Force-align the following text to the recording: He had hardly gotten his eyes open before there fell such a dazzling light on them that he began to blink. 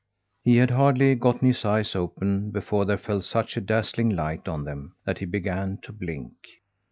He 0.43 0.57
had 0.57 0.71
hardly 0.71 1.13
gotten 1.13 1.47
his 1.49 1.63
eyes 1.63 1.95
open 1.95 2.49
before 2.49 2.85
there 2.85 2.97
fell 2.97 3.21
such 3.21 3.55
a 3.55 3.61
dazzling 3.61 4.09
light 4.09 4.47
on 4.47 4.63
them 4.63 4.95
that 5.05 5.19
he 5.19 5.25
began 5.25 5.77
to 5.83 5.91
blink. 5.93 6.33